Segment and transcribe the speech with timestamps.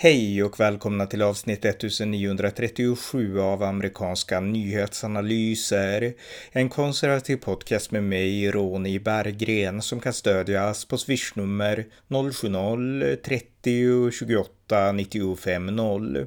[0.00, 6.14] Hej och välkomna till avsnitt 1937 av amerikanska nyhetsanalyser.
[6.52, 15.66] En konservativ podcast med mig, Ronny Berggren, som kan stödjas på swishnummer 070-30 28 95
[15.66, 16.26] 0.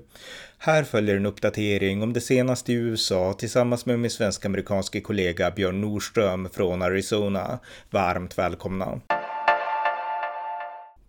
[0.58, 5.82] Här följer en uppdatering om det senaste i USA tillsammans med min svensk-amerikanske kollega Björn
[5.82, 7.60] Nordström från Arizona.
[7.90, 9.02] Varmt välkomna.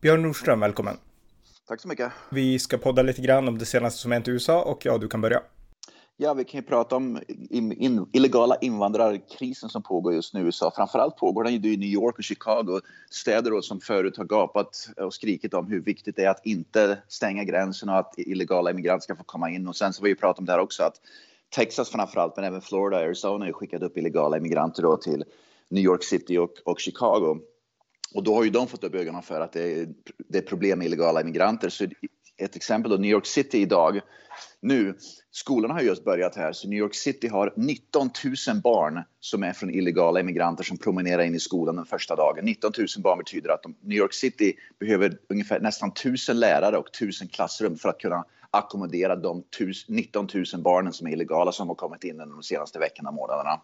[0.01, 0.97] Björn Nordström, välkommen.
[1.69, 2.13] Tack så mycket.
[2.31, 5.09] Vi ska podda lite grann om det senaste som hänt i USA och ja, du
[5.09, 5.43] kan börja.
[6.17, 10.45] Ja, vi kan ju prata om in, in, illegala invandrarkrisen som pågår just nu i
[10.45, 10.73] USA.
[10.77, 12.81] Framförallt pågår den ju i New York och Chicago,
[13.11, 17.45] städer som förut har gapat och skrikit om hur viktigt det är att inte stänga
[17.45, 19.69] gränsen och att illegala immigranter ska få komma in.
[19.69, 21.01] Och sen så har vi ju pratat om det här också att
[21.55, 25.25] Texas framförallt, men även Florida och Arizona har skickat upp illegala immigranter då till
[25.69, 27.39] New York City och, och Chicago.
[28.15, 29.89] Och då har ju de fått upp ögonen för att det är,
[30.29, 31.69] det är problem med illegala immigranter.
[31.69, 31.87] Så
[32.37, 34.01] ett exempel då, New York City idag.
[34.61, 34.95] Nu,
[35.31, 38.11] skolorna har just börjat här, så New York City har 19
[38.49, 42.45] 000 barn som är från illegala immigranter som promenerar in i skolan den första dagen.
[42.45, 46.89] 19 000 barn betyder att de, New York City behöver ungefär nästan 1000 lärare och
[46.89, 49.45] 1000 klassrum för att kunna ackommodera de
[49.89, 53.15] 19 000 barnen som är illegala som har kommit in under de senaste veckorna och
[53.15, 53.61] månaderna.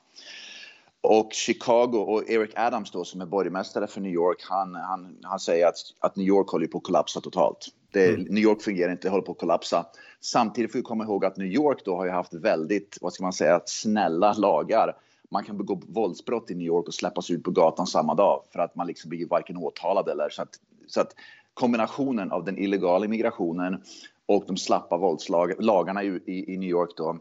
[1.00, 5.40] Och Chicago och Eric Adams då som är borgmästare för New York, han, han, han
[5.40, 7.66] säger att, att New York håller på att kollapsa totalt.
[7.92, 8.22] Det, mm.
[8.22, 9.86] New York fungerar inte, håller på att kollapsa.
[10.20, 13.22] Samtidigt får vi komma ihåg att New York då har ju haft väldigt, vad ska
[13.22, 14.96] man säga, snälla lagar.
[15.30, 18.58] Man kan begå våldsbrott i New York och släppas ut på gatan samma dag för
[18.58, 20.54] att man liksom blir varken åtalad eller så att,
[20.86, 21.14] så att
[21.54, 23.82] kombinationen av den illegala immigrationen
[24.26, 27.18] och de slappa våldslagarna i, i, i New York då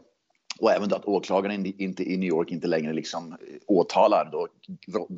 [0.58, 4.48] och även då att åklagaren inte i New York inte längre liksom eh, åtalar då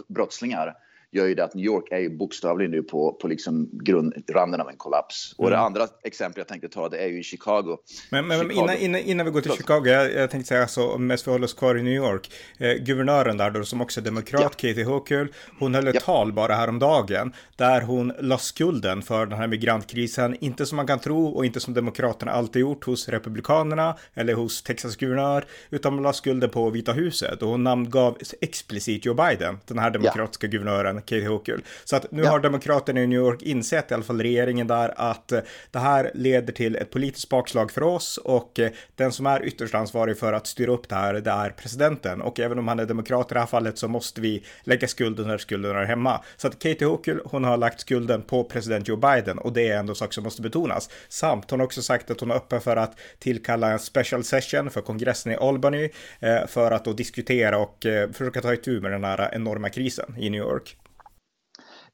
[0.08, 0.74] brottslingar
[1.12, 4.69] gör ju det att New York är ju bokstavligen nu på, på liksom grundranden av
[4.69, 5.34] en kollaps.
[5.39, 5.67] Och det mm.
[5.67, 7.78] andra exemplet jag tänkte ta det är ju Chicago.
[8.11, 8.62] Men, men Chicago.
[8.62, 11.45] Innan, innan, innan, vi går till Chicago, jag, jag tänkte säga så, mest vi håller
[11.45, 12.30] oss kvar i New York.
[12.58, 14.48] Eh, guvernören där då, som också är demokrat, ja.
[14.48, 16.01] Katie Hochul, hon höll ett ja.
[16.01, 20.98] tal bara häromdagen där hon la skulden för den här migrantkrisen, inte som man kan
[20.98, 26.02] tro och inte som demokraterna alltid gjort hos republikanerna eller hos Texas guvernör, utan man
[26.02, 30.51] la skulden på Vita huset och hon namngav explicit Joe Biden, den här demokratiska ja.
[30.51, 31.62] guvernören Katie Hochul.
[31.84, 32.30] Så att nu ja.
[32.30, 35.40] har demokraterna i New York insett, i alla fall regeringen där, att eh,
[35.70, 39.74] det här leder till ett politiskt bakslag för oss och eh, den som är ytterst
[39.74, 42.20] ansvarig för att styra upp det här, det är presidenten.
[42.20, 45.28] Och även om han är demokrat i det här fallet så måste vi lägga skulden
[45.28, 46.24] där skulden är hemma.
[46.36, 49.78] Så att Katie Hochul, hon har lagt skulden på president Joe Biden och det är
[49.78, 50.90] ändå sak som måste betonas.
[51.08, 54.70] Samt hon har också sagt att hon är öppen för att tillkalla en special session
[54.70, 55.90] för kongressen i Albany
[56.20, 60.30] eh, för att då diskutera och försöka ta itu med den här enorma krisen i
[60.30, 60.77] New York.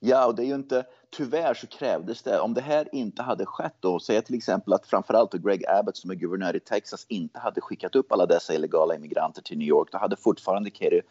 [0.01, 3.47] Ja, och det är ju inte, tyvärr så krävdes det, om det här inte hade
[3.47, 7.39] skett då, säg till exempel att framförallt Greg Abbott som är guvernör i Texas inte
[7.39, 11.03] hade skickat upp alla dessa illegala immigranter till New York, då hade fortfarande Kerry,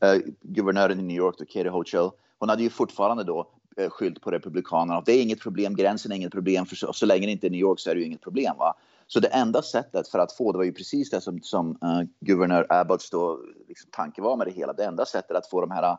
[0.00, 4.20] eh, guvernören i New York, då, Katie Hochul, hon hade ju fortfarande då eh, skyllt
[4.20, 5.02] på republikanerna.
[5.06, 7.50] Det är inget problem, gränsen är inget problem, för så, så länge det inte är
[7.50, 8.56] New York så är det ju inget problem.
[8.58, 8.74] Va?
[9.06, 12.02] Så det enda sättet för att få, det var ju precis det som, som uh,
[12.20, 15.70] guvernör Abbotts då, liksom, tanke var med det hela, det enda sättet att få de
[15.70, 15.96] här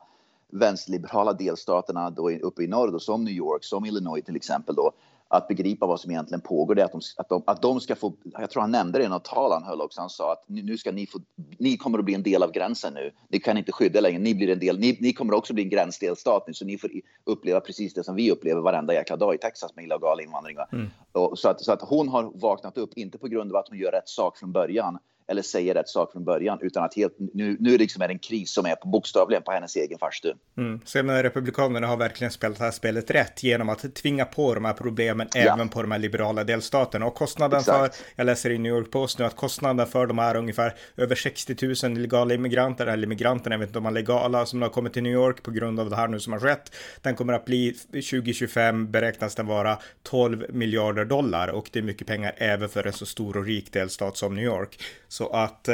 [0.51, 4.91] vänsterliberala delstaterna då uppe i norr, då, som New York, som Illinois till exempel, då,
[5.27, 6.75] att begripa vad som egentligen pågår.
[6.75, 9.05] Det är att, de, att, de, att de ska få, jag tror han nämnde det
[9.05, 11.19] i något tal han höll också, han sa att nu ska ni få,
[11.59, 13.11] ni kommer att bli en del av gränsen nu.
[13.29, 15.69] Ni kan inte skydda längre, ni blir en del, ni, ni kommer också bli en
[15.69, 16.89] gränsdelstat nu, så ni får
[17.23, 20.57] uppleva precis det som vi upplever varenda jäkla dag i Texas med illegal invandring.
[20.71, 20.87] Mm.
[21.11, 23.77] Och, så, att, så att hon har vaknat upp, inte på grund av att hon
[23.77, 24.97] gör rätt sak från början,
[25.27, 28.19] eller säger rätt sak från början utan att helt, nu, nu liksom är det en
[28.19, 30.33] kris som är på bokstavligen på hennes egen farstu.
[30.57, 30.79] Mm.
[30.85, 34.73] Så Republikanerna har verkligen spelat det här spelet rätt genom att tvinga på de här
[34.73, 35.41] problemen ja.
[35.41, 37.95] även på de här liberala delstaterna och kostnaden Exakt.
[37.95, 41.15] för, jag läser i New York Post nu att kostnaden för de här ungefär över
[41.15, 44.69] 60 000 illegala immigranter eller immigranter, jag vet inte om de är legala, som har
[44.69, 46.75] kommit till New York på grund av det här nu som har skett.
[47.01, 52.07] Den kommer att bli 2025 beräknas den vara 12 miljarder dollar och det är mycket
[52.07, 54.77] pengar även för en så stor och rik delstat som New York.
[55.11, 55.73] Så att eh,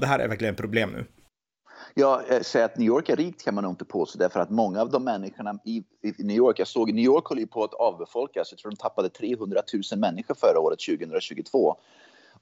[0.00, 1.04] det här är verkligen ett problem nu.
[1.94, 4.50] Ja, eh, säga att New York är rikt kan man nog inte påstå därför att
[4.50, 7.64] många av de människorna i, i New York, jag såg New York håller ju på
[7.64, 9.62] att avbefolkas, jag tror de tappade 300
[9.92, 11.76] 000 människor förra året, 2022.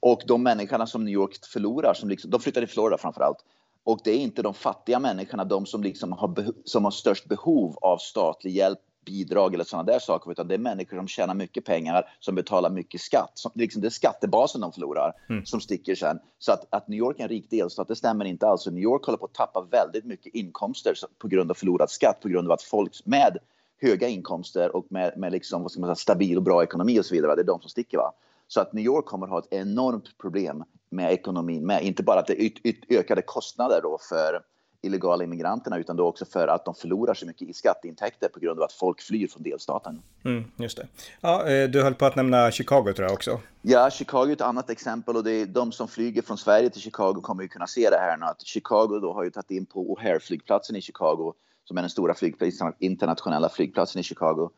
[0.00, 3.38] Och de människorna som New York förlorar, som liksom, de flyttar till Florida framför allt.
[3.84, 7.76] Och det är inte de fattiga människorna, de som, liksom har, som har störst behov
[7.82, 11.64] av statlig hjälp, bidrag eller sådana där saker, utan det är människor som tjänar mycket
[11.64, 13.30] pengar, som betalar mycket skatt.
[13.34, 15.46] Som, liksom det är skattebasen de förlorar mm.
[15.46, 16.18] som sticker sen.
[16.38, 18.66] Så att, att New York är en rik delstat, det stämmer inte alls.
[18.66, 22.28] New York håller på att tappa väldigt mycket inkomster på grund av förlorad skatt, på
[22.28, 23.38] grund av att folk med
[23.80, 27.06] höga inkomster och med, med liksom, vad ska man säga, stabil och bra ekonomi och
[27.06, 27.34] så vidare.
[27.34, 27.98] Det är de som sticker.
[27.98, 28.12] Va?
[28.48, 31.82] Så att New York kommer att ha ett enormt problem med ekonomin med.
[31.82, 32.52] Inte bara att det är
[32.88, 34.40] ökade kostnader då för
[34.82, 38.58] illegala immigranterna utan då också för att de förlorar så mycket i skatteintäkter på grund
[38.58, 40.02] av att folk flyr från delstaten.
[40.24, 40.86] Mm, just det.
[41.20, 43.40] Ja, eh, du höll på att nämna Chicago tror jag också.
[43.62, 46.80] Ja, Chicago är ett annat exempel och det är de som flyger från Sverige till
[46.80, 49.66] Chicago kommer ju kunna se det här nu att Chicago då har ju tagit in
[49.66, 54.50] på O'Hare-flygplatsen i Chicago som är den stora flygplatsen, internationella flygplatsen i Chicago.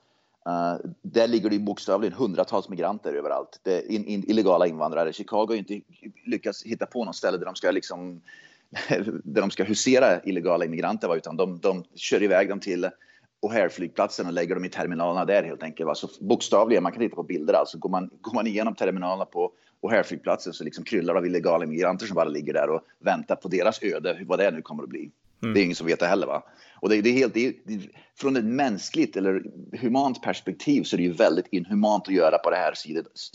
[0.48, 3.60] Uh, där ligger det bokstavligen hundratals migranter överallt.
[3.62, 5.12] Det är in, in, illegala invandrare.
[5.12, 5.80] Chicago har inte
[6.26, 8.20] lyckats hitta på något ställe där de ska liksom
[9.24, 12.88] där de ska husera illegala immigranter, utan de, de kör iväg dem till
[13.44, 15.86] O'Hare-flygplatsen och lägger dem i terminalerna där helt enkelt.
[15.86, 15.94] Va?
[15.94, 17.78] Så bokstavligen, man kan titta på bilder alltså.
[17.78, 22.14] Går man, går man igenom terminalerna på O'Hare-flygplatsen så liksom kryllar av illegala immigranter som
[22.14, 25.10] bara ligger där och väntar på deras öde, vad det nu kommer att bli.
[25.42, 25.54] Mm.
[25.54, 26.26] Det är ingen som vet det heller.
[26.26, 26.42] Va?
[26.80, 27.54] Och det, det är helt, det är,
[28.16, 29.42] från ett mänskligt eller
[29.72, 32.74] humant perspektiv så är det ju väldigt inhumant att göra på det här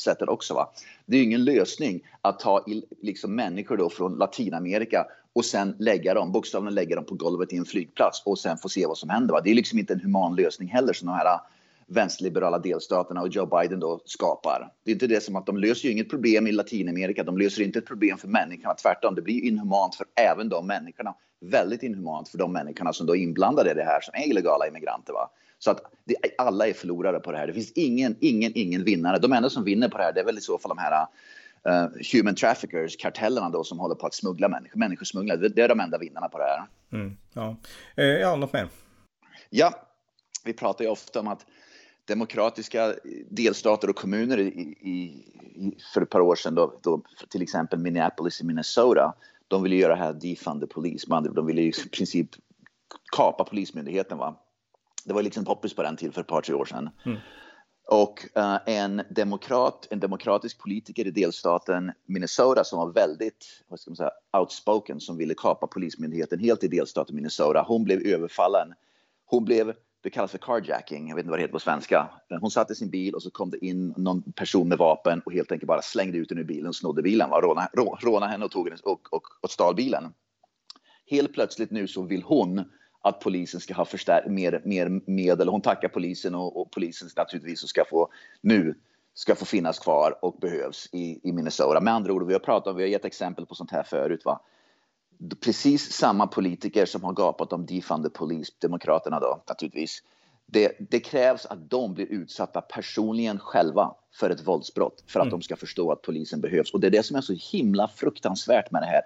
[0.02, 0.54] sättet också.
[0.54, 0.74] Va?
[1.06, 2.66] Det är ju ingen lösning att ta
[3.02, 7.58] liksom människor då från Latinamerika och sen lägga dem, bokstavligen lägga dem på golvet i
[7.58, 9.34] en flygplats och sen få se vad som händer.
[9.34, 9.42] Va?
[9.42, 11.40] Det är liksom inte en human lösning heller som de här
[11.88, 14.72] vänsterliberala delstaterna och Joe Biden då skapar.
[14.84, 17.24] Det är inte det som att de löser ju inget problem i Latinamerika.
[17.24, 18.74] De löser inte ett problem för människorna.
[18.74, 21.16] Tvärtom, det blir inhumant för även de människorna.
[21.42, 24.68] Väldigt inhumant för de människorna som då är inblandade i det här som är illegala
[24.68, 25.14] immigranter.
[25.14, 25.30] Va?
[25.60, 27.48] Så att det, alla är förlorare på det här.
[27.48, 29.20] Det finns ingen, ingen, ingen vinnare.
[29.20, 31.06] De enda som vinner på det här, det är väl i så fall de här
[31.68, 35.38] uh, human traffickers, kartellerna då som håller på att smuggla människor, människosmugglare.
[35.38, 36.66] Det, det är de enda vinnarna på det här.
[36.92, 37.56] Mm, ja.
[37.96, 38.68] Eh, ja, något mer?
[39.50, 39.74] Ja,
[40.46, 41.46] vi pratar ju ofta om att
[42.06, 42.96] demokratiska
[43.30, 44.48] delstater och kommuner i,
[44.82, 45.26] i,
[45.94, 49.14] för ett par år sedan, då, då, till exempel Minneapolis i Minnesota,
[49.48, 52.30] de ville göra här defund the police, de ville i princip
[53.12, 54.18] kapa polismyndigheten.
[54.18, 54.36] Va?
[55.06, 56.90] Det var liksom poppis på den tiden för ett par, tre år sedan.
[57.06, 57.18] Mm.
[57.92, 63.92] Och uh, en demokrat, en demokratisk politiker i delstaten Minnesota som var väldigt vad ska
[63.92, 68.74] man säga, outspoken, som ville kapa polismyndigheten helt i delstaten Minnesota, hon blev överfallen.
[69.26, 72.10] Hon blev det kallas för carjacking, jag vet inte vad det heter på svenska.
[72.32, 75.22] Eh, hon satt i sin bil och så kom det in någon person med vapen
[75.26, 77.30] och helt enkelt bara slängde ut henne ur bilen och snodde bilen.
[77.30, 77.70] Rånade,
[78.02, 80.14] råna henne och tog henne och, och, och stal bilen.
[81.06, 82.64] Helt plötsligt nu så vill hon
[83.02, 85.48] att polisen ska ha förstär mer, mer medel.
[85.48, 88.10] Hon tackar polisen och, och polisen naturligtvis ska få
[88.42, 88.76] nu
[89.14, 91.82] ska få finnas kvar och behövs i, i Minnesota.
[91.82, 94.22] Med andra ord, vi har pratat om, vi har gett exempel på sånt här förut.
[94.26, 94.42] Va?
[95.40, 100.04] precis samma politiker som har gapat om defund the police, Demokraterna då naturligtvis.
[100.46, 105.40] Det, det, krävs att de blir utsatta personligen själva för ett våldsbrott för att mm.
[105.40, 106.74] de ska förstå att polisen behövs.
[106.74, 109.02] Och det är det som är så himla fruktansvärt med det här.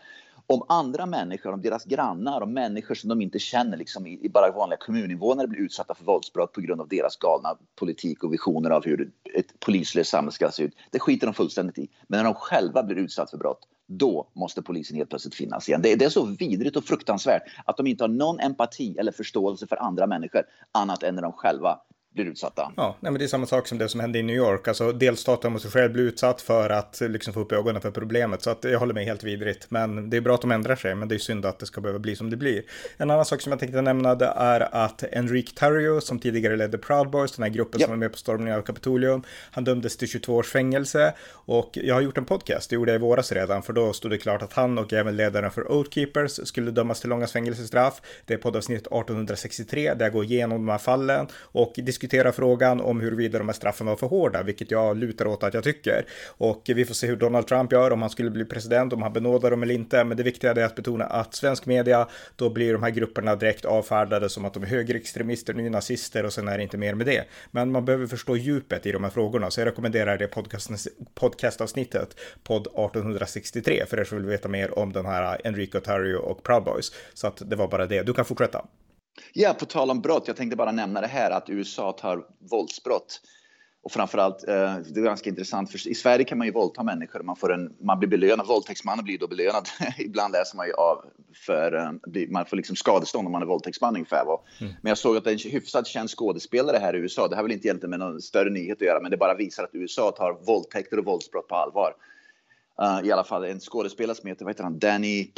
[0.47, 4.51] Om andra människor, om deras grannar, om människor som de inte känner, liksom i, bara
[4.51, 8.85] vanliga kommuninvånare blir utsatta för våldsbrott på grund av deras galna politik och visioner av
[8.85, 10.73] hur ett polislöst samhälle ska se ut.
[10.91, 11.89] Det skiter de fullständigt i.
[12.07, 15.81] Men när de själva blir utsatta för brott, då måste polisen helt plötsligt finnas igen.
[15.81, 19.67] Det, det, är så vidrigt och fruktansvärt att de inte har någon empati eller förståelse
[19.67, 21.79] för andra människor annat än när de själva
[22.13, 22.71] blir utsatta.
[22.77, 24.67] Ja, nej, men det är samma sak som det som hände i New York.
[24.67, 28.41] Alltså delstaten måste själv bli utsatt för att liksom få upp ögonen för problemet.
[28.41, 29.65] Så att jag håller med helt vidrigt.
[29.69, 31.81] Men det är bra att de ändrar sig, men det är synd att det ska
[31.81, 32.63] behöva bli som det blir.
[32.97, 36.77] En annan sak som jag tänkte nämna det är att Enrique Tarrio, som tidigare ledde
[36.77, 37.85] Proud Boys, den här gruppen yep.
[37.87, 41.13] som var med på stormningen av Kapitolium, han dömdes till 22 års fängelse.
[41.31, 44.11] Och jag har gjort en podcast, det gjorde jag i våras redan, för då stod
[44.11, 48.01] det klart att han och även ledaren för Oathkeepers skulle dömas till långa fängelsestraff.
[48.25, 52.81] Det är poddavsnitt 1863 där jag går igenom de här fallen och diskuterar diskutera frågan
[52.81, 56.05] om huruvida de här straffen var för hårda, vilket jag lutar åt att jag tycker.
[56.37, 59.13] Och vi får se hur Donald Trump gör om han skulle bli president, om han
[59.13, 60.03] benådar dem eller inte.
[60.03, 63.65] Men det viktiga är att betona att svensk media, då blir de här grupperna direkt
[63.65, 67.23] avfärdade som att de är högerextremister, nynazister och sen är det inte mer med det.
[67.51, 70.27] Men man behöver förstå djupet i de här frågorna, så jag rekommenderar det
[71.15, 76.43] podcastavsnittet, podd 1863, för er som vill veta mer om den här Enrico Tarrio och
[76.43, 76.91] Proud Boys.
[77.13, 78.03] Så att det var bara det.
[78.03, 78.65] Du kan fortsätta.
[79.33, 80.27] Ja, på tal om brott.
[80.27, 83.21] Jag tänkte bara nämna det här att USA tar våldsbrott.
[83.83, 87.23] Och framförallt, eh, det är ganska intressant, för i Sverige kan man ju våldta människor.
[87.23, 89.67] Man, får en, man blir belönad, våldtäktsmannen blir då belönad.
[89.97, 91.05] Ibland läser man ju av
[91.45, 94.21] för, eh, man får liksom skadestånd om man är våldtäktsman ungefär.
[94.21, 94.39] Mm.
[94.81, 97.67] Men jag såg att en hyfsat känd skådespelare här i USA, det har väl inte
[97.67, 100.99] egentligen med någon större nyhet att göra, men det bara visar att USA tar våldtäkter
[100.99, 101.95] och våldsbrott på allvar.
[102.81, 105.31] Uh, I alla fall en skådespelare som heter, vad heter han, Danny,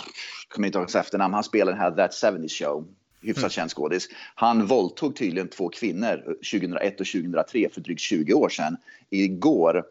[0.47, 2.87] kommer inte ihåg hans efternamn, han spelar den här That 70 Show
[3.25, 3.49] hyfsat mm.
[3.49, 4.07] känd skådis.
[4.35, 8.77] Han våldtog tydligen två kvinnor 2001 och 2003 för drygt 20 år sedan.
[9.09, 9.83] Igår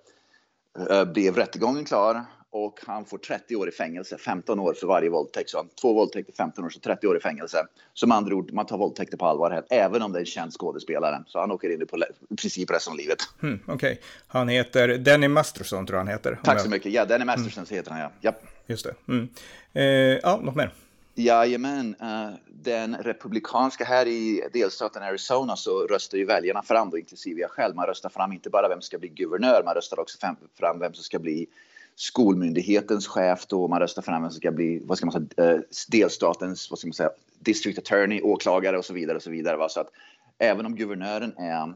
[0.91, 2.25] uh, blev rättegången klar
[2.55, 5.51] och han får 30 år i fängelse, 15 år för varje våldtäkt.
[5.51, 7.67] Så två våldtäkter, 15 år, så 30 år i fängelse.
[7.95, 10.53] Som andra ord, man tar våldtäkter på allvar här, även om det är en känd
[10.53, 11.25] skådespelare.
[11.27, 11.99] Så han åker in på
[12.31, 13.19] i princip resten av livet.
[13.43, 13.97] Mm, Okej, okay.
[14.27, 16.39] han heter Danny Masterson tror jag han heter.
[16.45, 16.93] Tack så mycket.
[16.93, 17.77] Ja, Danny Masterson mm.
[17.77, 18.11] heter han ja.
[18.21, 18.43] Japp.
[18.67, 18.95] Just det.
[19.09, 19.29] Mm.
[19.73, 19.85] Eh,
[20.23, 20.71] ja, något mer?
[21.15, 27.41] Jajamän, uh, den republikanska här i delstaten Arizona så röstar ju väljarna fram, då, inklusive
[27.41, 27.77] jag själv.
[27.77, 30.19] Man röstar fram inte bara vem som ska bli guvernör, man röstar också
[30.59, 31.47] fram vem som ska bli
[31.95, 35.61] skolmyndighetens chef då, man röstar fram vem som ska bli, vad ska man säga, eh,
[35.89, 39.57] delstatens, vad ska man säga, district attorney, åklagare och så vidare och så vidare.
[39.57, 39.69] Va?
[39.69, 39.91] Så att
[40.39, 41.75] även om guvernören är,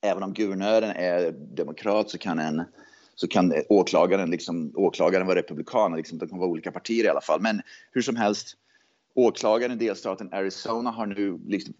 [0.00, 2.64] även om guvernören är demokrat så kan en
[3.14, 5.96] så kan åklagaren, liksom, åklagaren vara republikan.
[5.96, 7.40] Liksom, det kan vara olika partier i alla fall.
[7.40, 7.62] Men
[7.92, 8.56] hur som helst,
[9.14, 11.38] åklagaren i delstaten Arizona har nu...
[11.46, 11.74] Liksom,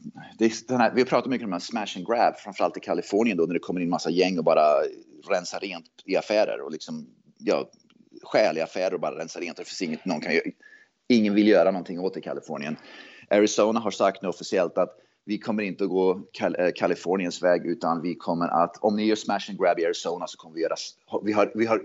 [0.68, 3.54] här, vi har pratat mycket om en smash and grab, framförallt i Kalifornien då, när
[3.54, 4.62] det kommer in massa gäng och bara
[5.28, 7.06] rensar rent i affärer och liksom,
[7.38, 7.70] ja,
[8.22, 9.56] stjäl i affärer och bara rensar rent.
[9.56, 10.32] Det finns inget någon kan
[11.08, 12.76] Ingen vill göra någonting åt i Kalifornien.
[13.30, 14.96] Arizona har sagt nu officiellt att
[15.30, 19.04] vi kommer inte att gå Kal eh, Kaliforniens väg utan vi kommer att, om ni
[19.04, 20.74] gör smash and grab i Arizona så kommer vi göra,
[21.22, 21.82] vi har, vi har,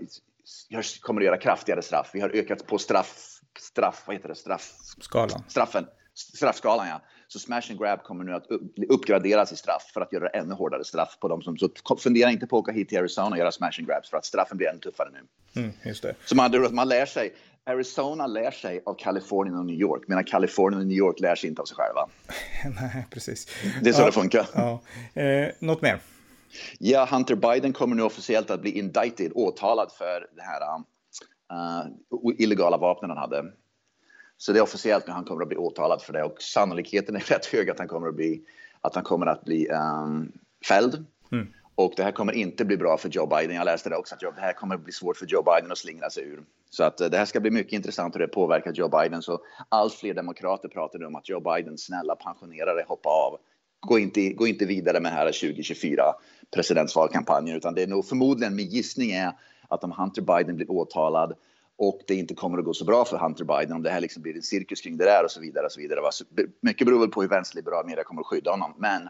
[0.68, 2.10] vi kommer att göra kraftigare straff.
[2.12, 4.72] Vi har ökat på straff, straff, vad heter det, straff?
[5.00, 5.42] Skalan.
[5.48, 7.00] Straffen, straffskalan ja.
[7.28, 8.46] Så smash and grab kommer nu att
[8.88, 12.46] uppgraderas i straff för att göra ännu hårdare straff på dem som, så fundera inte
[12.46, 14.68] på att åka hit till Arizona och göra smash and grabs för att straffen blir
[14.68, 15.60] ännu tuffare nu.
[15.62, 16.14] Mm, just det.
[16.24, 17.34] Så man, man lär sig,
[17.66, 21.50] Arizona lär sig av Kalifornien och New York, medan Kalifornien och New York lär sig
[21.50, 22.08] inte av sig själva.
[22.80, 23.46] Nej, precis.
[23.82, 24.46] Det är så ja, det funkar.
[24.54, 24.80] Ja.
[25.22, 26.00] Eh, något mer?
[26.78, 30.78] Ja, Hunter Biden kommer nu officiellt att bli indicted, åtalad för det här
[31.52, 33.52] uh, illegala vapnen han hade.
[34.36, 37.20] Så det är officiellt nu han kommer att bli åtalad för det och sannolikheten är
[37.30, 38.42] rätt hög att han kommer att bli,
[38.80, 40.32] att han kommer att bli um,
[40.68, 41.04] fälld.
[41.32, 41.52] Mm.
[41.78, 43.56] Och det här kommer inte bli bra för Joe Biden.
[43.56, 46.10] Jag läste det också att det här kommer bli svårt för Joe Biden att slingra
[46.10, 46.44] sig ur.
[46.70, 49.22] Så att eh, det här ska bli mycket intressant hur det påverkar Joe Biden.
[49.22, 53.38] Så allt fler demokrater pratar nu om att Joe Biden, snälla pensionera dig, hoppa av.
[53.80, 56.02] Gå inte, gå inte vidare med här 2024
[56.54, 59.32] presidentsvalkampanjen, utan det är nog förmodligen, min gissning är
[59.68, 61.34] att om Hunter Biden blir åtalad
[61.78, 64.22] och det inte kommer att gå så bra för Hunter Biden, om det här liksom
[64.22, 65.66] blir en cirkus kring det där och så vidare.
[65.66, 66.00] Och så vidare.
[66.60, 68.74] Mycket beror väl på hur vänsterliberal media kommer att skydda honom.
[68.78, 69.08] Men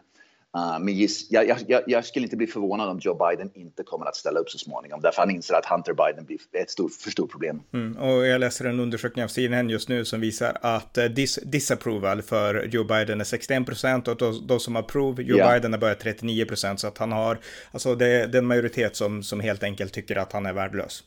[0.55, 4.05] Uh, men giss, jag, jag, jag, skulle inte bli förvånad om Joe Biden inte kommer
[4.05, 5.01] att ställa upp så småningom.
[5.01, 7.61] Därför han inser att Hunter Biden blir ett stort, för stort problem.
[7.73, 11.39] Mm, och jag läser en undersökning av CNN just nu som visar att uh, dis,
[11.43, 15.53] disapproval för Joe Biden är 61 procent och de, de som approve Joe yeah.
[15.53, 16.79] Biden är bara 39 procent.
[16.79, 17.37] Så att han har,
[17.71, 21.03] alltså det, det är en majoritet som, som helt enkelt tycker att han är värdelös.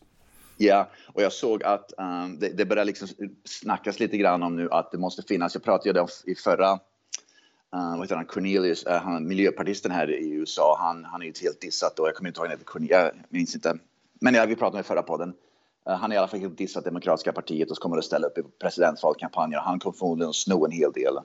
[0.56, 3.08] Ja, och jag såg att um, det, det börjar liksom
[3.44, 6.78] snackas lite grann om nu att det måste finnas, jag pratade ju om i förra
[7.76, 11.32] Uh, vad heter han, Cornelius, uh, han, miljöpartisten här i USA, han, han är ju
[11.42, 13.78] helt dissat och jag kommer inte ihåg vad han jag minns inte.
[14.20, 15.28] Men ja, vi pratade om i förra podden.
[15.88, 18.26] Uh, han är i alla fall helt dissat Demokratiska partiet och så kommer att ställa
[18.26, 19.58] upp i presidentvalkampanjer.
[19.58, 21.18] Han kommer förmodligen att sno en hel del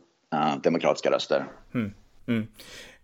[0.61, 1.45] demokratiska röster.
[1.73, 1.93] Mm.
[2.27, 2.47] Mm.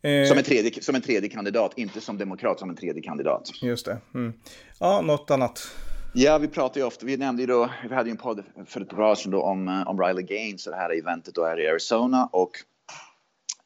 [0.01, 3.50] Eh, som, en tredje, som en tredje kandidat, inte som demokrat, som en tredje kandidat.
[3.62, 3.98] Just det.
[4.13, 4.33] Mm.
[4.79, 5.75] Ja, något annat?
[6.13, 8.81] Ja, vi pratar ju ofta, vi nämnde ju då, vi hade ju en podd för
[8.81, 11.60] ett par år sedan då om, om Riley Gaines och det här eventet då här
[11.60, 12.51] i Arizona och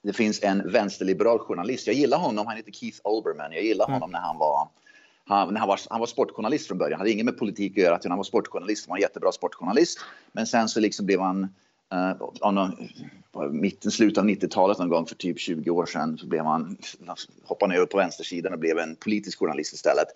[0.06, 1.88] det finns en vänsterliberal journalist.
[1.88, 2.48] Jag gillar honom.
[2.48, 3.52] Han heter Keith Olbermann.
[3.52, 4.12] Jag gillar honom mm.
[4.12, 4.70] när han var
[5.28, 6.94] han, när han, var, han var sportjournalist från början.
[6.94, 8.00] Han hade inget med politik att göra.
[8.04, 8.86] Han var sportjournalist.
[8.86, 10.00] Han var en jättebra sportjournalist.
[10.32, 11.44] Men sen så liksom blev han
[11.94, 12.90] uh, någon,
[13.52, 16.78] mitten, slutet av 90-talet någon gång för typ 20 år sedan så blev han,
[17.44, 20.08] hoppade över på vänstersidan och blev en politisk journalist istället.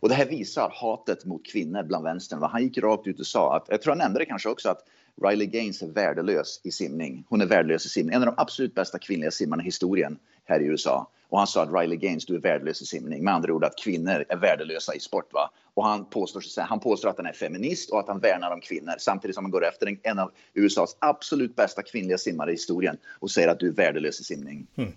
[0.00, 2.42] Och det här visar hatet mot kvinnor bland vänstern.
[2.42, 4.84] Han gick rakt ut och sa att, jag tror jag nämnde det kanske också, att
[5.24, 7.24] Riley Gaines är värdelös i simning.
[7.28, 8.14] Hon är värdelös i simning.
[8.14, 11.10] En av de absolut bästa kvinnliga simmarna i historien här i USA.
[11.28, 13.24] Och han sa att Riley Gaines, du är värdelös i simning.
[13.24, 15.32] Med andra ord att kvinnor är värdelösa i sport.
[15.32, 15.50] Va?
[15.74, 18.94] Och han påstår, han påstår att han är feminist och att han värnar om kvinnor.
[18.98, 23.30] Samtidigt som han går efter en, av USAs absolut bästa kvinnliga simmare i historien och
[23.30, 24.66] säger att du är värdelös i simning.
[24.76, 24.92] Mm.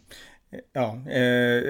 [0.74, 1.22] Ja, eh,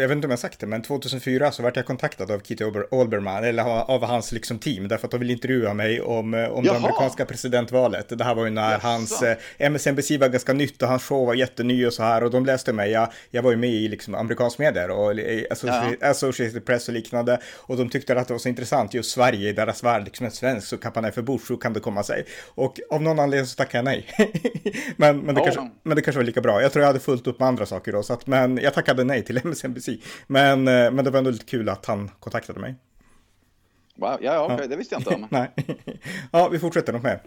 [0.01, 2.63] jag vet inte om jag sagt det, men 2004 så vart jag kontaktad av Kitty
[2.91, 6.63] Olbermann, eller av hans liksom team, därför att de ville intervjua mig om, eh, om
[6.63, 8.17] det amerikanska presidentvalet.
[8.17, 8.87] Det här var ju när Jaså.
[8.87, 12.31] hans eh, MSNBC var ganska nytt och hans show var jätteny och så här, och
[12.31, 12.91] de läste mig.
[12.91, 15.11] Jag, jag var ju med i liksom amerikansk medier och
[15.51, 16.09] Associated, ja.
[16.09, 19.53] Associated Press och liknande, och de tyckte att det var så intressant, just Sverige i
[19.53, 22.25] deras värld, liksom en svensk så kampanje för Bush, så kan det komma sig.
[22.47, 24.07] Och av någon anledning så tackade jag nej.
[24.97, 25.45] men, men, det oh.
[25.45, 26.61] kanske, men det kanske var lika bra.
[26.61, 28.85] Jag tror jag hade fullt upp med andra saker då, så att, men jag jag
[28.85, 29.89] tackade nej till MSNBC.
[30.27, 32.75] Men, eh, men det var ändå lite kul att han kontaktade mig.
[33.95, 34.57] Wow, ja, okay.
[34.61, 34.67] ja.
[34.67, 35.27] det visste jag inte om.
[35.31, 35.51] nej.
[36.31, 37.21] Ja, vi fortsätter något mer.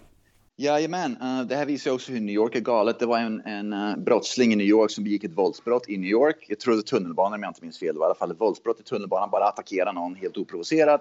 [0.56, 2.98] Jajamän, uh, det här visar också hur New York är galet.
[2.98, 6.10] Det var en, en uh, brottsling i New York som begick ett våldsbrott i New
[6.10, 6.46] York.
[6.48, 7.94] Jag tror det var tunnelbanan om jag inte minns fel.
[7.94, 9.30] Det var i alla fall ett våldsbrott i tunnelbanan.
[9.30, 11.00] Bara attackera någon helt oprovocerat.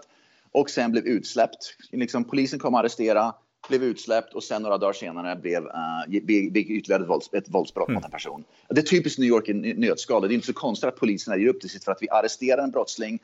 [0.52, 1.78] och sen blev utsläppt.
[1.92, 3.34] Liksom, polisen kom och arrestera,
[3.68, 7.88] blev utsläppt och sen några dagar senare blev, uh, begick ytterligare ett, vålds, ett våldsbrott
[7.88, 7.96] mm.
[7.96, 8.44] mot en person.
[8.70, 10.22] Det är typiskt New York i nötskal.
[10.22, 12.64] Det är inte så konstigt att polisen ger upp till sitt för att vi arresterar
[12.64, 13.20] en brottsling,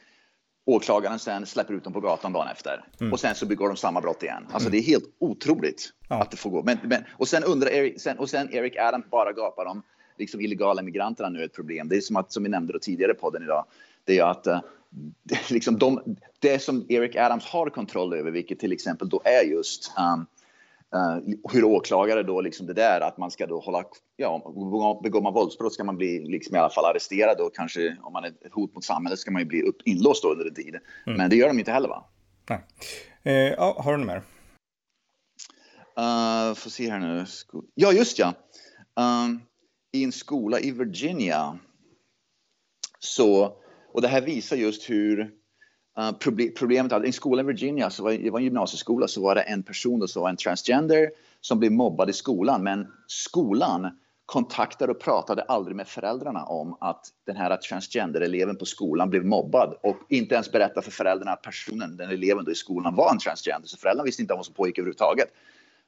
[0.65, 2.86] åklagaren sen släpper ut dem på gatan dagen efter.
[3.00, 3.13] Mm.
[3.13, 4.43] Och sen så begår de samma brott igen.
[4.43, 4.71] Alltså mm.
[4.71, 6.21] det är helt otroligt ja.
[6.21, 6.63] att det får gå.
[6.63, 9.83] Men, men, och, sen undrar Eric, sen, och sen Eric Adams bara gapar om
[10.17, 11.89] liksom illegala migranterna nu är ett problem.
[11.89, 13.65] Det är som att, som vi nämnde tidigare på podden idag,
[14.05, 14.60] det är att uh,
[15.50, 19.91] liksom de, det som Eric Adams har kontroll över, vilket till exempel då är just
[19.98, 20.25] um,
[20.95, 23.83] uh, hur åklagare då liksom det där att man ska då hålla,
[24.15, 24.51] ja,
[25.03, 28.24] begår man våldsbrott ska man bli liksom i alla fall arresterad och kanske om man
[28.24, 30.75] är ett hot mot samhället ska man ju bli upp, inlåst under en tid.
[31.05, 31.17] Mm.
[31.17, 32.05] Men det gör de inte heller va?
[32.50, 32.60] Nej.
[33.24, 34.24] Eh, ja, har du något mer?
[36.00, 37.25] Uh, får se här nu.
[37.75, 38.33] Ja, just ja.
[38.95, 39.41] Um,
[39.91, 41.60] I en skola i Virginia
[43.00, 43.61] så
[43.93, 45.19] och det här visar just hur
[46.00, 46.12] uh,
[46.57, 49.36] problemet att I en skola i Virginia, så var, det var en gymnasieskola, så var
[49.36, 51.10] det en person som var en transgender
[51.41, 52.63] som blev mobbad i skolan.
[52.63, 59.10] Men skolan kontaktade och pratade aldrig med föräldrarna om att den här transgender-eleven på skolan
[59.10, 62.95] blev mobbad och inte ens berättade för föräldrarna att personen, den eleven då i skolan
[62.95, 63.67] var en transgender.
[63.67, 65.27] Så föräldrarna visste inte om vad som pågick överhuvudtaget.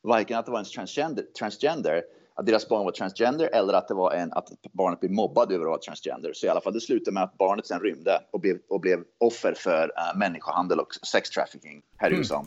[0.01, 2.01] Varken att det var en transgender, transgender
[2.35, 5.65] att deras barn var transgender eller att det var en, att barnet blev mobbad över
[5.65, 6.33] att vara transgender.
[6.33, 9.03] Så i alla fall det slutade med att barnet sen rymde och blev, och blev
[9.17, 12.19] offer för uh, människohandel och sex trafficking här i mm.
[12.19, 12.45] USA.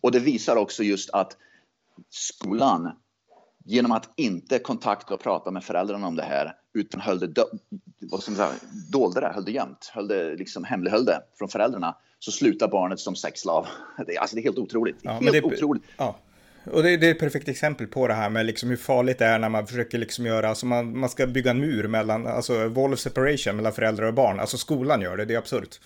[0.00, 1.36] Och det visar också just att
[2.10, 2.90] skolan
[3.64, 7.44] genom att inte kontakta och prata med föräldrarna om det här utan höll det,
[8.00, 8.50] vad ska man säga,
[8.92, 13.00] dolde det, höll det gömt, höll det liksom hemlighöll det från föräldrarna så slutar barnet
[13.00, 13.66] som sexslav.
[14.06, 14.96] Det, alltså det är helt otroligt.
[15.02, 15.82] Ja, helt det, otroligt.
[15.96, 16.16] Ja.
[16.72, 19.24] Och det, det, är ett perfekt exempel på det här med liksom hur farligt det
[19.24, 22.68] är när man försöker liksom göra, alltså man, man ska bygga en mur mellan, alltså
[22.68, 24.40] wall of separation mellan föräldrar och barn.
[24.40, 25.80] Alltså skolan gör det, det är absurt.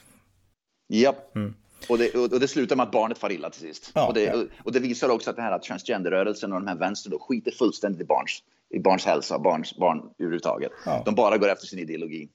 [0.88, 1.36] Japp.
[1.36, 1.54] Mm.
[1.88, 3.90] Och det, och det slutar med att barnet far illa till sist.
[3.94, 4.44] Ja, och, det, ja.
[4.64, 8.00] och, det, visar också att den här transgenderrörelsen och de här vänster då skiter fullständigt
[8.00, 10.72] i barns, i barns hälsa, barns, barn överhuvudtaget.
[10.84, 11.02] Ja.
[11.04, 12.28] De bara går efter sin ideologi.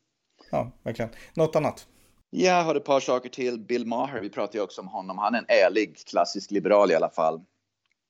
[0.51, 1.11] Ja, verkligen.
[1.33, 1.87] Något annat?
[2.29, 3.59] Jag har ett par saker till.
[3.59, 5.17] Bill Maher, vi pratade ju också om honom.
[5.17, 7.41] Han är en ärlig, klassisk liberal i alla fall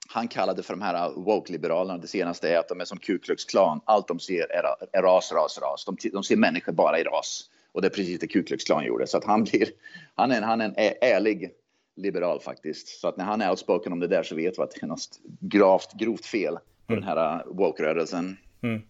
[0.09, 3.45] han kallade för de här woke-liberalerna, det senaste är att de är som Ku Klux
[3.45, 3.81] Klan.
[3.85, 5.85] Allt de ser är, ras, ras, ras.
[5.85, 7.49] De, de, ser människor bara i ras.
[7.71, 9.07] Och det är precis det Ku Klux Klan gjorde.
[9.07, 9.67] Så att han, blir,
[10.15, 11.51] han, är, han är en ärlig
[11.95, 12.87] liberal faktiskt.
[12.87, 14.87] Så att när han är outspoken om det där så vet vi att det är
[14.87, 17.05] något gravt, grovt fel på mm.
[17.05, 18.37] den här uh, woke-rörelsen.
[18.63, 18.81] Mm.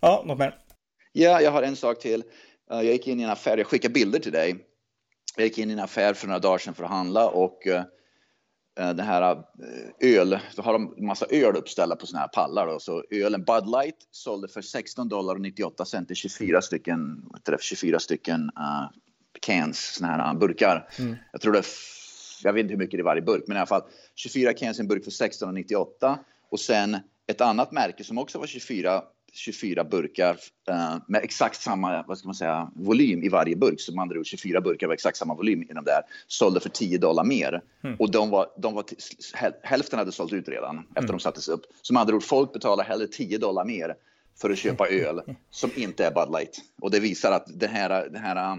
[0.00, 0.58] Ja, något mer?
[1.12, 2.24] Ja, jag har en sak till.
[2.72, 4.56] Uh, jag gick in i en affär, jag skickade bilder till dig.
[5.36, 7.66] Jag gick in i en affär för några dagar sedan för att handla och
[8.78, 12.66] det här eh, öl, så har de massa öl uppställda på såna här pallar.
[12.66, 12.80] Då.
[12.80, 17.62] Så ölen Bud Light sålde för 16 dollar och 98 cent i 24 stycken, det,
[17.62, 18.90] 24 stycken uh,
[19.40, 20.88] cans, såna här burkar.
[20.98, 21.16] Mm.
[21.32, 21.62] Jag tror det,
[22.42, 23.82] jag vet inte hur mycket det är i varje burk, men i alla fall
[24.14, 26.18] 24 cans i en burk för 16,98
[26.50, 29.02] och sen ett annat märke som också var 24
[29.38, 33.80] 24 burkar eh, med exakt samma vad ska man säga, volym i varje burk.
[33.80, 36.02] Så med andra ord 24 burkar med exakt samma volym i de där.
[36.26, 37.62] Sålde för 10 dollar mer.
[37.84, 37.96] Mm.
[37.96, 38.84] Och de var, de var
[39.62, 41.10] hälften hade sålt ut redan efter mm.
[41.10, 41.62] de sattes upp.
[41.82, 43.94] Så med andra ord, folk betalar hellre 10 dollar mer
[44.40, 45.20] för att köpa öl
[45.50, 46.58] som inte är Bud Light.
[46.80, 48.52] Och det visar att den här, den här,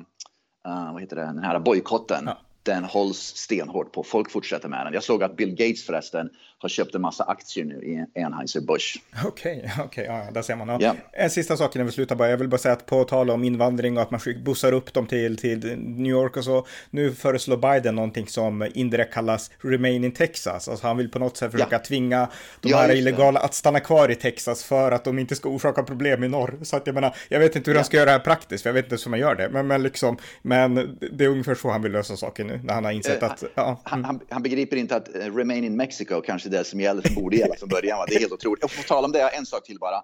[0.68, 4.04] uh, vad heter det, den här bojkotten ja den hålls stenhårt på.
[4.04, 4.94] Folk fortsätter med den.
[4.94, 6.30] Jag såg att Bill Gates förresten
[6.62, 9.02] har köpt en massa aktier nu i Anheuser-Busch.
[9.26, 10.80] Okej, okay, okej, okay, ja, där ser man.
[10.82, 10.96] Ja.
[11.12, 12.30] En sista sak innan vi slutar bara.
[12.30, 15.08] Jag vill bara säga att på tal om invandring och att man bussar upp dem
[15.08, 16.68] till, till New York och så.
[16.90, 20.68] Nu föreslår Biden någonting som indirekt kallas Remain in Texas.
[20.68, 21.80] Alltså han vill på något sätt försöka ja.
[21.80, 22.30] tvinga
[22.62, 25.84] de ja, här illegala att stanna kvar i Texas för att de inte ska orsaka
[25.84, 26.60] problem i norr.
[26.62, 28.70] Så att jag menar, jag vet inte hur han ska göra det här praktiskt, för
[28.70, 29.50] jag vet inte hur man gör det.
[29.50, 32.86] Men, men liksom, men det är ungefär så han vill lösa saken nu när han
[32.86, 33.44] har insett eh, att...
[33.56, 33.82] Ja.
[33.84, 37.02] Han, han, han, begriper inte att uh, remain in Mexico kanske är det som gäller,
[37.02, 37.98] som borde gälla från början.
[37.98, 38.06] Va?
[38.08, 38.64] Det är helt otroligt.
[38.64, 40.04] Och på tal om det, en sak till bara.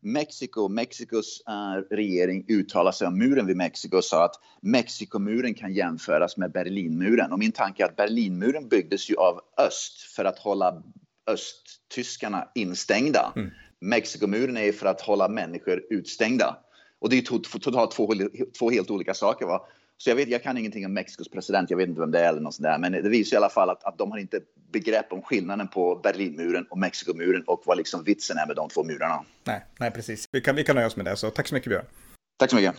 [0.00, 5.74] Mexiko, Mexikos uh, regering uttalade sig om muren vid Mexiko och sa att Mexikomuren kan
[5.74, 7.32] jämföras med Berlinmuren.
[7.32, 10.82] Och min tanke är att Berlinmuren byggdes ju av öst för att hålla
[11.26, 13.32] östtyskarna instängda.
[13.36, 13.50] Mm.
[13.80, 16.56] Mexikomuren är för att hålla människor utstängda.
[16.98, 17.22] Och det är
[17.58, 18.14] totalt två,
[18.58, 19.46] två helt olika saker.
[19.46, 19.66] Va?
[19.96, 22.28] Så jag, vet, jag kan ingenting om Mexikos president, jag vet inte vem det är
[22.28, 22.78] eller något sånt där.
[22.78, 24.40] Men det visar i alla fall att, att de har inte
[24.72, 28.84] begrepp om skillnaden på Berlinmuren och Mexikomuren och vad liksom vitsen är med de två
[28.84, 29.24] murarna.
[29.44, 30.28] Nej, nej precis.
[30.32, 31.84] Vi kan, vi kan nöja oss med det, så tack så mycket Björn.
[32.38, 32.74] Tack så mycket.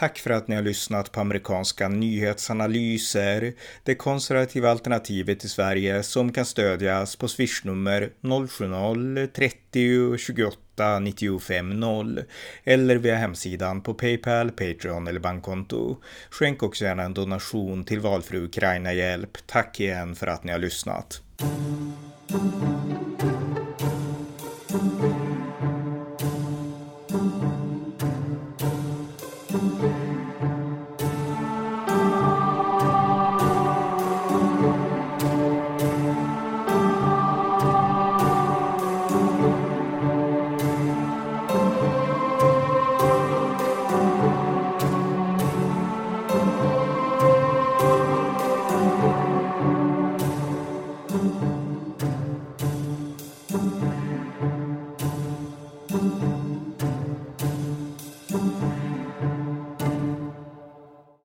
[0.00, 6.32] Tack för att ni har lyssnat på amerikanska nyhetsanalyser, det konservativa alternativet i Sverige som
[6.32, 12.24] kan stödjas på swishnummer 070-30 28 95 0
[12.64, 15.96] eller via hemsidan på Paypal, Patreon eller bankkonto.
[16.30, 19.38] Skänk också gärna en donation till valfri Ukraina-hjälp.
[19.46, 21.22] Tack igen för att ni har lyssnat.